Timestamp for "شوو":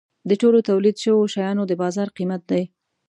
1.03-1.31